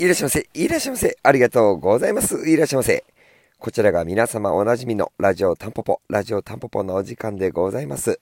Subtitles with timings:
[0.00, 0.48] いらっしゃいませ。
[0.54, 1.18] いらっしゃいませ。
[1.24, 2.48] ありがとうございます。
[2.48, 3.04] いらっしゃいませ。
[3.58, 8.20] こちらが皆様おなじみのラジオタンポポ、ラジオタンポポのお時間でございます。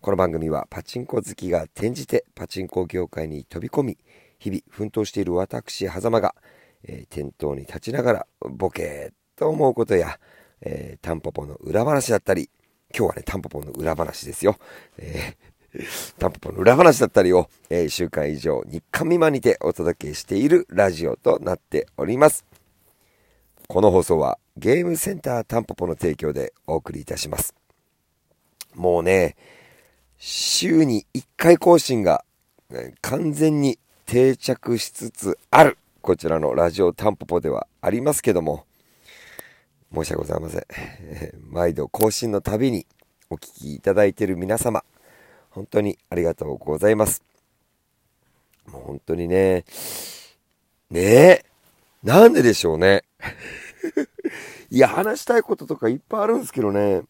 [0.00, 3.98] この番組はパチンコ好きが転じてパチンコ業界に飛び込み、
[4.40, 6.34] 日々奮闘している私、狭間が、
[6.82, 10.18] えー、店頭に立ちながらボケーと思うことや、
[10.60, 12.50] えー、タンポポの裏話だったり、
[12.92, 14.56] 今日はね、タンポポの裏話ですよ。
[14.98, 15.49] えー
[16.18, 22.44] タンポポの裏話だったりを、えー、週間以上日刊未満にてお届けしているラジオとなっております。
[23.68, 27.54] この放送はゲームセンタータンポポの提供でお送りいたします。
[28.74, 29.36] もうね、
[30.18, 32.24] 週に1回更新が
[33.00, 38.64] 完全に定着しつつあるこちらのラジオタンポポではありますけども、
[39.94, 40.64] 申し訳ございません。
[41.48, 42.86] 毎度更新のたびに
[43.28, 44.82] お聴きいただいている皆様、
[45.50, 47.22] 本当にありがとうございます。
[48.66, 49.64] もう本当にね、
[50.90, 51.44] ねえ、
[52.02, 53.04] なんででしょうね。
[54.70, 57.02] いや、話したいこととかいっぱいあるんですけどね。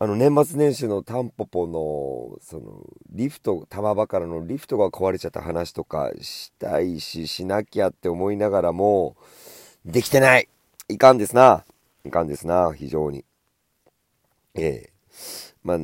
[0.00, 9.16] あの、年末年始のタンポポの、その、リフト、玉場からのリフトが壊れちゃった話とかしたいし、しなきゃって思いながらも、
[9.84, 10.48] できてない
[10.88, 11.64] いかんですな。
[12.04, 13.24] いかんですな、非常に。
[14.54, 14.92] ええ
[15.64, 15.78] まあ、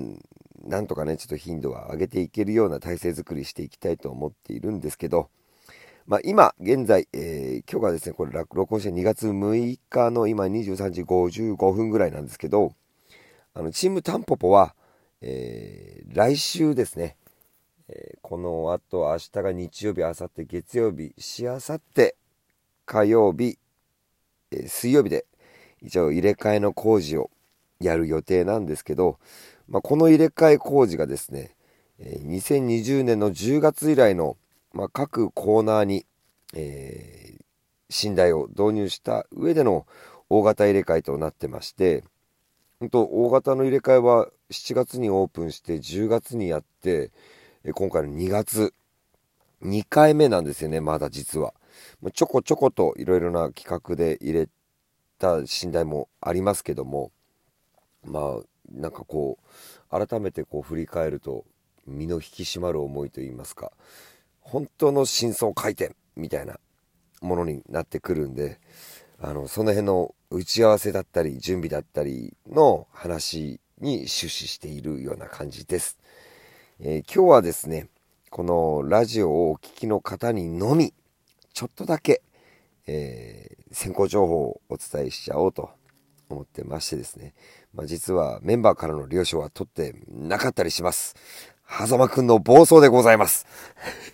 [0.66, 5.28] なんとかね、ちょっと頻度は上げていけるような体制づくりしていきたいと思っているんですけど、
[6.06, 12.74] まあ、今、現在、えー、今日がですね、これ録音して2月6日の今23時55分ぐらいなんですけど、
[13.54, 14.74] あの、チームタンポポは、
[15.22, 17.16] えー、来週ですね、
[17.88, 22.16] えー、この後、明日が日曜日、明後日月曜日、しあさって
[22.84, 23.58] 火曜日、
[24.50, 25.26] え、水曜日で、
[25.80, 27.30] 一応入れ替えの工事を
[27.80, 29.18] やる予定なんですけど、
[29.68, 31.54] まあ、この入れ替え工事がですね、
[32.00, 34.36] 2020年の10月以来の、
[34.72, 36.06] まあ、各コーナーに、
[36.54, 39.86] えー、寝台を導入した上での
[40.28, 42.04] 大型入れ替えとなってまして、
[42.80, 47.12] 本当大型の入れ替えは7月にオープンして10月にやって、
[47.74, 48.74] 今回の2月、
[49.62, 51.55] 2回目なんですよね、まだ実は。
[52.12, 54.48] ちょこちょこといろいろな企画で入れ
[55.18, 57.10] た寝台もありますけども、
[58.05, 58.40] まあ、
[58.70, 59.39] なんかこ
[59.91, 61.45] う改めてこう振り返ると
[61.86, 63.73] 身の引き締まる思いといいますか
[64.41, 66.58] 本当の真相回転みたいな
[67.20, 68.61] ものになってくるんで
[69.20, 75.98] あのその辺の打ち合わせだったり準備だったりの話に終始しているような感じです、
[76.81, 77.89] えー、今日はですね
[78.31, 80.92] このラジオをお聴きの方にのみ
[81.52, 82.23] ちょっとだけ、
[82.86, 85.70] えー、先行情報をお伝えしちゃおうと
[86.29, 87.35] 思ってましてですね
[87.74, 91.17] まあ、実はメンバーからの了承は取ってなかったりします。
[91.68, 93.46] 狭間くんの暴走でございます。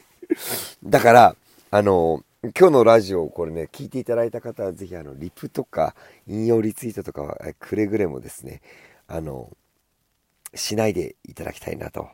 [0.82, 1.36] だから、
[1.70, 2.24] あの、
[2.58, 5.94] 今日のラジオをこれね、聞いていただいた方はぜひあの、リプとか、
[6.26, 8.62] 引用リツイートとかはくれぐれもですね、
[9.06, 9.54] あの、
[10.54, 12.08] しないでいただきたいなと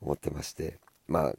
[0.00, 1.34] 思ってまして、まあ、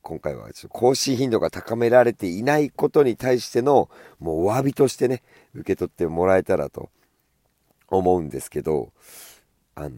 [0.00, 5.22] 今回はちょっと更新頻度が高められていないことに対しての、もうお詫びとしてね、
[5.54, 6.88] 受け取ってもらえたらと
[7.88, 8.92] 思うんですけど、
[9.74, 9.96] あの、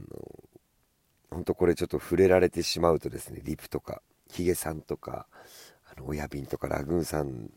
[1.31, 5.27] 本当これちょっと触れられてしまうとですね、リプとか、ヒゲさんとか、
[5.97, 7.50] あの、親瓶とかラグーンさん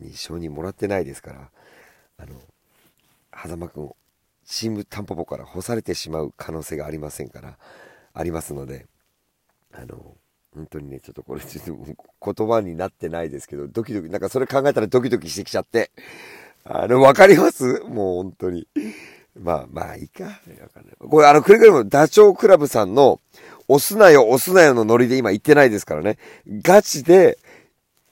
[0.00, 1.50] に承認もらってないですから、
[2.18, 2.34] あの、
[3.34, 3.94] 狭間くん
[4.46, 7.58] チームタンポポから干されてしまう可能性がありませんから、
[8.12, 8.86] ありますので、
[9.72, 10.16] あの、
[10.54, 15.90] 本当にね、ちょっとこれちょっと言葉になってないですけど、ドキドキ、なんかそれ考えたらドキドキしてきちゃって、
[16.64, 17.80] あの、わかります？
[17.80, 18.68] もう本当に。
[19.38, 20.40] まあ、まあ、いいか。
[21.08, 23.20] これ、あの、くれぐれもダチョウ倶楽部さんの、
[23.66, 26.18] 押すなよ、押すなよのノリで今言ってないですからね。
[26.46, 27.38] ガチで、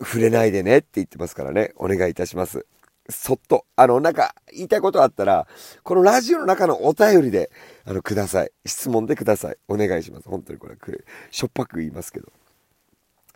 [0.01, 1.73] 触れないでねって言ってますからね。
[1.77, 2.67] お願いいたします。
[3.09, 3.67] そっと。
[3.77, 5.47] あの、なんか、言いたいことあったら、
[5.83, 7.51] このラジオの中のお便りで、
[7.85, 8.51] あの、ください。
[8.67, 9.57] 質問でください。
[9.69, 10.29] お願いします。
[10.29, 12.33] 本当にこれ、くれ、しょっぱく言いますけど。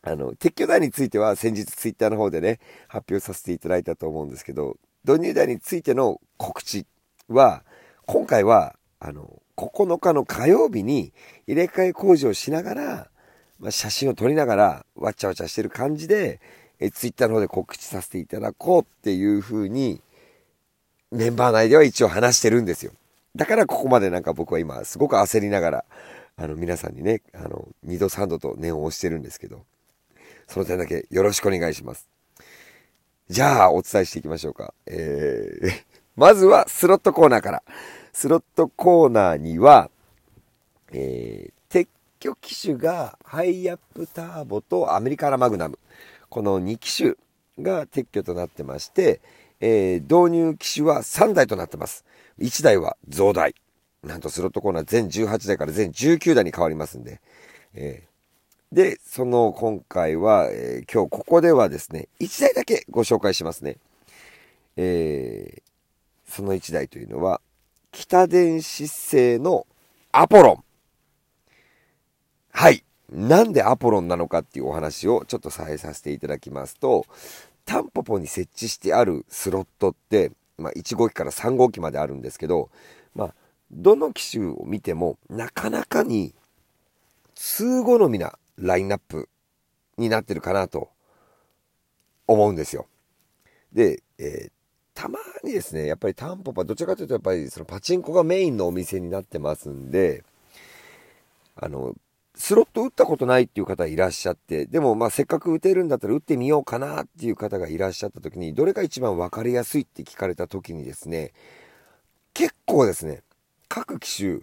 [0.02, 6.86] あの、撤去台については先日ツイッターの方でね、発表させていただいたと思うんですけど、導入台についての告知
[7.28, 7.64] は、
[8.06, 11.12] 今回は、あの、9日の火曜日に
[11.46, 13.10] 入れ替え工事をしながら、
[13.58, 16.40] まあ、写真を撮りながら、わちゃわちゃしてる感じで、
[16.78, 20.00] え、ツイッターの方で告知させていただこうっていう風に、
[21.10, 22.92] メンバー内では一応話してるんですよ。
[23.34, 25.84] だからここまでなんか僕は今、すごく焦りながら、
[26.36, 29.64] あの、皆さんにね、あの、2度3度と念を押してるんですけど、
[30.46, 32.08] その点だけよろしくお願いします。
[33.28, 34.74] じゃあ、お伝えしていきましょうか。
[34.86, 35.70] えー、
[36.14, 37.62] まずはスロットコーナーから。
[38.16, 39.90] スロットコーナーには、
[40.90, 41.86] えー、撤
[42.18, 45.78] 去機種がハイアップターボとアメリカラマグナム。
[46.30, 47.12] この2機種
[47.60, 49.20] が撤去となってまして、
[49.60, 52.06] えー、導入機種は3台となってます。
[52.38, 53.54] 1台は増台。
[54.02, 57.20] なんとスロットコーナー全18台から全19台に変わりますんで。
[57.74, 63.76] えー、で、その今回は、えー、今日ここではですね、1台だけご紹介しますね。
[64.78, 67.42] えー、その1台というのは、
[67.96, 69.66] 北電子製の
[70.12, 70.64] アポロン。
[72.52, 72.84] はい。
[73.10, 77.06] なんでアポロンなのかっていうお話をちょっとさえさせていただきますと、
[77.64, 82.68] タンポポに設置してあるスロットって、まあ、1号機から3号機まであるんですけど、
[83.14, 83.34] まあ、
[83.70, 86.34] どの機種を見てもなかなかに
[87.34, 89.30] 通好みなラインナップ
[89.96, 90.90] になってるかなと
[92.26, 92.88] 思うんですよ。
[93.72, 94.52] で、えー、
[94.96, 100.24] たまにですね、やっぱりタンポポはどちらかというとやっぱりそのパチンコがメインのお店になってますんで、
[101.54, 101.94] あの、
[102.34, 111.34] スロット打ったことないっていう方いらっしゃって、でもまあせっかく打てるんだったら打ってみようかなっていう方がいらっしゃった時に、どれが一番分かりやすいって聞かれた時にですね、
[112.32, 113.22] 結構ですね、
[113.68, 114.40] 各機種、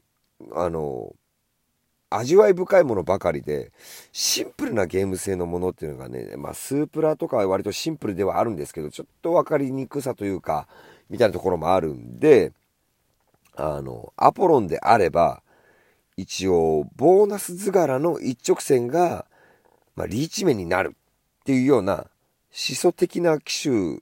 [0.53, 1.15] あの、
[2.18, 3.71] 味わい深いものばかりで、
[4.12, 10.68] シンプルなゲーム性のものっていうのがね、まあスープラとかは割とシンプルではあるんですけど、ちょっと分かりにくさというか、
[11.10, 12.54] みたいなところもあるんで、
[13.56, 15.42] あの、アポロンであれば、
[16.18, 19.25] 一応、ボーナス図柄の一直線が、
[19.95, 20.95] まあ、リーチ面になる
[21.42, 24.00] っていうような、思想的な機種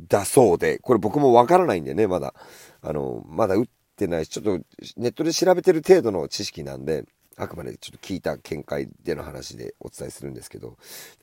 [0.00, 2.34] だそうで、これ僕もわからないんでね、まだ。
[2.80, 3.66] あの、まだ打っ
[3.96, 4.64] てないし、ちょっと
[4.96, 7.04] ネットで調べてる程度の知識なんで、
[7.42, 10.76] あくまでちょっと聞いた見解での話でお伝えするんですけど、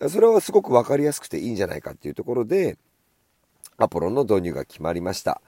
[0.09, 2.77] それはすごく分かりやすくていいんじゃないかっていうところで、
[3.77, 5.41] アポロンの導入が決まりました。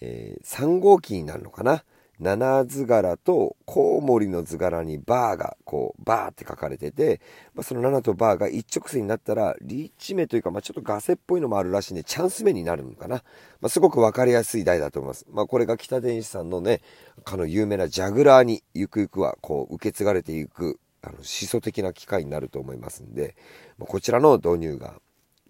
[0.00, 1.84] えー、3号機になるのかな？
[2.20, 7.20] 七図柄とコウモリの図柄にバーがこうバーって書かれてて、
[7.54, 13.16] まあ、その7とバーが一直線になったらリーチ目というか、まあ、ちょっとガセっぽいのもあるらしいんでチャンス目になるのかな、
[13.60, 16.80] まあ、すごく分かりやすい台だと思います、まあ、これが北電子さんのね
[17.24, 23.36] かの有名なジャグラーにゆくゆくはこう受け継がれていくあの思想的な機会になると思いますんで、
[23.78, 24.94] まあ、こちらの導入が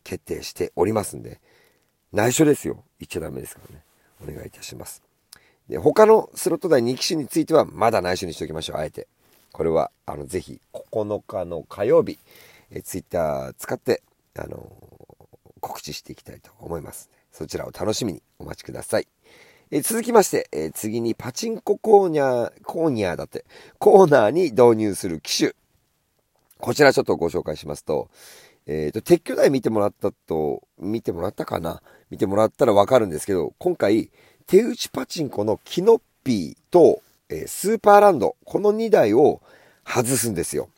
[0.05, 1.41] 決定しておりますんで
[2.13, 2.85] 内緒ですよ。
[2.99, 3.85] 言っちゃダメですからね。
[4.23, 5.08] お願いいたします。
[5.69, 9.07] で、他のスロット台2機種についてはまだ内緒にしておきましょう、あえて。
[9.53, 12.19] これは、あの、ぜひ、9日の火曜日、
[12.71, 14.03] えツイッター使って、
[14.37, 17.11] あのー、告知していきたいと思います。
[17.33, 19.09] そちらを楽しみにお待ちください。
[19.71, 23.45] え続きまして、え次にパチンココーニャー、コーニャーだって、
[23.79, 25.53] コーナーに導入する機種。
[26.59, 28.09] こちらちょっとご紹介しますと、
[28.67, 34.11] えっ、ー、と、撤去台見てもらったと、見てもらったかな見てもらったらわかるんですけど、今回、
[34.49, 39.43] 手打ちパチンコのキノッピーと、え、スーパーランド、この2台を
[39.85, 40.71] 外すんですよ。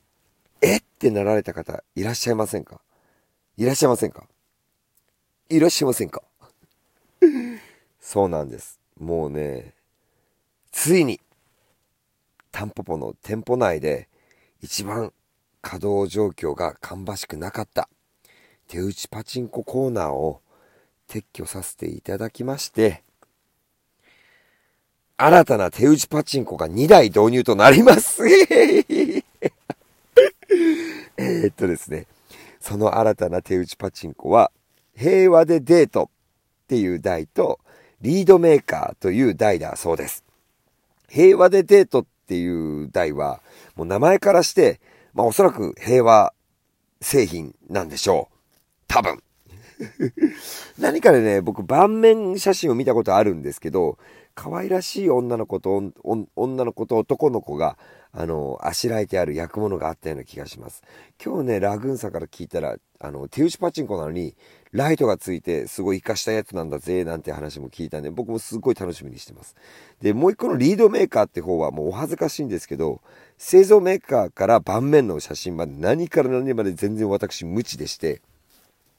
[0.60, 2.80] えってなられた方いらっしゃいませんか？
[3.56, 4.24] いらっしゃいませんか？
[5.50, 6.20] いらっしゃいませんか？
[8.00, 8.80] そうなんです。
[8.98, 9.74] もうね、
[10.72, 11.20] ついに、
[12.50, 14.08] タンポポの店舗内で
[14.60, 15.12] 一番
[15.62, 17.88] 稼働状況が芳しくなかった
[18.66, 20.40] 手打ちパチンココーナーを
[21.06, 23.04] 撤去させていただきまして、
[25.22, 28.22] 新たな手打ちパチンコが2台導入となります。
[28.26, 29.22] え
[31.48, 32.06] っとですね、
[32.58, 34.50] その新たな手打ちパチンコは、
[34.96, 36.08] 平和でデートっ
[36.68, 37.60] ていう台と、
[38.00, 40.24] リードメーカーという台だそうです。
[41.06, 43.42] 平和でデートっていう台は、
[43.76, 44.80] もう名前からして、
[45.12, 46.32] まあおそらく平和
[47.02, 48.36] 製品なんでしょう。
[48.88, 49.22] 多分。
[50.78, 53.98] 何かでね、僕盤面写真を見たことあるんですけど、
[54.40, 55.92] 可愛らしい女の子と、
[56.34, 57.76] 女の子と男の子が、
[58.10, 60.82] あの、あしらえてある焼くものがあったような気がします。
[61.22, 64.34] 今日ね、ラグーンさんから聞いたら、あの、手打ちパチンコなのに、
[64.72, 69.54] ライトがついて、すごい活かしたやつなんだぜ、なんて話も聞いたんで、僕もすごい楽しみにしてます。
[70.00, 73.02] で、もう一個のリードメーカーって方はもうお恥ずかしいんですけど、
[73.36, 78.22] 製造メーカーから盤面の写真まで何から何まで全然私無知でして、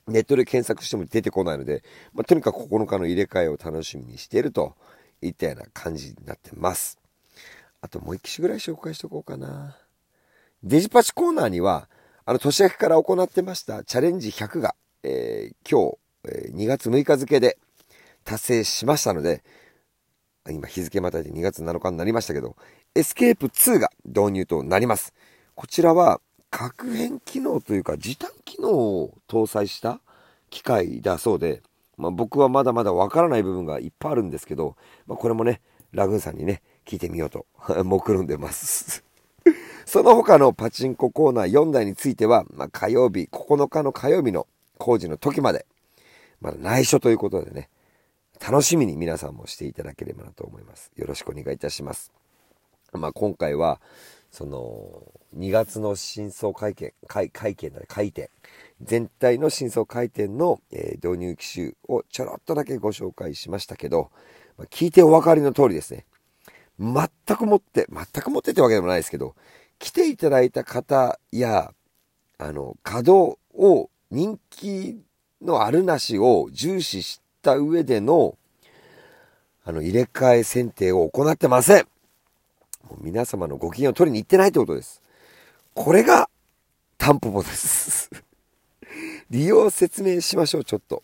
[0.07, 1.83] ネットで検索しても出てこないので、
[2.13, 4.75] まあ、とにかく9日の入れ替えを楽しみにしていると
[5.21, 6.97] いったような感じになってます。
[7.81, 9.77] あともう一機種ぐらい紹介しとこうかな。
[10.63, 11.89] デジパチコーナーには、
[12.25, 17.57] あの、年明けから行ってましたチャレンジ100が、えー、今日、えー、2月6日付で
[18.23, 19.43] 達成しましたので、
[20.49, 22.55] 今日付またいで2月7日になりましたけど、
[22.95, 25.13] エスケープ2が導入となります。
[25.55, 30.01] こちらは、確変機能というか時短機能を搭載した
[30.49, 31.61] 機械だそうで、
[32.01, 37.45] まあ、僕はまだまだわからない部分がいっぱいあるんですけど、まあ、これもね、ラグーンさんにね、聞いてみようと
[37.85, 39.03] 目論んでます
[39.85, 44.47] その他のパチンココーナー4台については、まあ、火曜日、9日の火曜日の
[44.79, 45.67] 工事の時まで、
[46.39, 47.69] まだ内緒ということでね、
[48.39, 50.91] 楽しみに皆さんもしていただければなと思います。
[50.95, 52.11] よろしくお願いいたします。
[52.93, 53.79] まあ、今回は、
[54.31, 55.03] その、
[55.37, 58.31] 2月の真相会見、会会見だね、回転。
[58.81, 64.09] 全体の真相回転の、えー、導入機種をちょろっとだけご紹介しましたけど、
[64.57, 66.05] まあ、聞いてお分かりの通りですね。
[66.79, 69.35] 全くもって、全くもってってわけでもないですけど、
[69.79, 71.73] 来ていただいた方や、
[72.37, 75.03] あの、稼働を人気
[75.41, 78.37] のあるなしを重視した上での、
[79.65, 81.90] あの、入れ替え選定を行ってません。
[82.89, 85.01] もう皆様のご機嫌を取りに行ってないってことです。
[85.73, 86.29] これが、
[86.97, 88.11] タンポポです
[89.31, 91.03] 利用説明しましょう、ちょっと。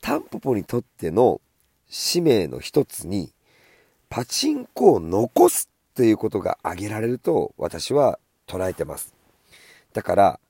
[0.00, 1.40] タンポポにとっての
[1.88, 3.32] 使命の一つに、
[4.08, 9.14] パチンコを残すということが挙げられると私は捉えてます。
[9.92, 10.40] だから、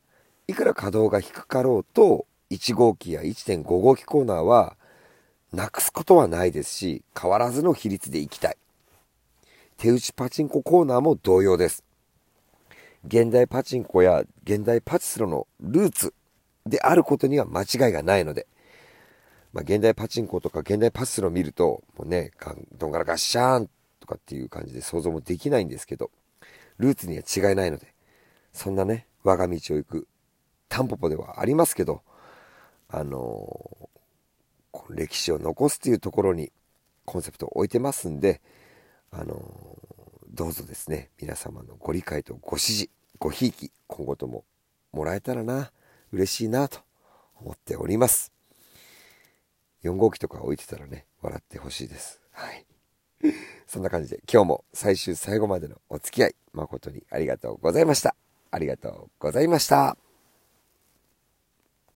[0.48, 4.76] いくら稼働が低かろうと、1号機や1.5号機コーナーは、
[5.52, 8.56] なくすことはないですし、変わらずの比率でいきたい。
[9.78, 11.84] 手打ちパチンココーナーも同様です。
[13.06, 16.14] 現代パチンコや現代パチスロのルーツ
[16.66, 18.46] であることには間違いがないので、
[19.52, 22.32] まあ、現代パチンコとか現代パチスロを見ると、もうね、
[22.78, 26.10] どんがらガッシャーンとかっていう感じで想像もできないんですけど、
[26.78, 27.94] ルーツには違いないので、
[28.52, 30.08] そんなね、我が道を行く
[30.68, 32.02] タンポポではありますけど、
[32.88, 36.52] あのー、歴史を残すというところに
[37.04, 38.40] コンセプトを置いてますんで、
[39.10, 39.65] あのー、
[40.36, 44.44] どうぞですね、皆様のご理解とご支持、ごひいき、今後とも
[44.92, 45.72] もらえたらな、
[46.12, 46.80] 嬉しいなと
[47.40, 48.34] 思っております。
[49.82, 52.20] 4号機とか置いてたらね、笑ってほしいです。
[52.32, 52.66] はい。
[53.66, 58.14] そんな感じで今日も最終最後までのお付き合い誠にありがとうございました。
[58.50, 60.05] ありがとうございました。